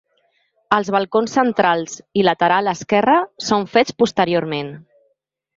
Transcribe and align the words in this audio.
Els 0.77 0.87
balcons 0.95 1.35
centrals 1.37 1.93
i 2.21 2.25
lateral 2.29 2.71
esquerre 2.73 3.21
són 3.51 3.71
fets 3.77 3.97
posteriorment. 4.03 4.77